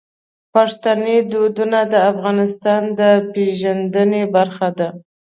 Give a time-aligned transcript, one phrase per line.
[0.53, 3.01] پښتني دودونه د افغانستان د
[3.33, 4.89] پیژندنې برخه دي.